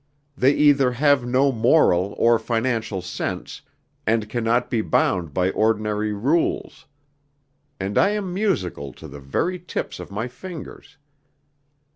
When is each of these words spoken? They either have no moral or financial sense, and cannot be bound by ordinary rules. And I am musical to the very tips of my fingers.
They 0.35 0.55
either 0.55 0.93
have 0.93 1.27
no 1.27 1.51
moral 1.51 2.15
or 2.17 2.39
financial 2.39 3.03
sense, 3.03 3.61
and 4.07 4.27
cannot 4.29 4.67
be 4.71 4.81
bound 4.81 5.31
by 5.31 5.51
ordinary 5.51 6.11
rules. 6.11 6.87
And 7.79 7.99
I 7.99 8.09
am 8.09 8.33
musical 8.33 8.93
to 8.93 9.07
the 9.07 9.19
very 9.19 9.59
tips 9.59 9.99
of 9.99 10.09
my 10.09 10.27
fingers. 10.27 10.97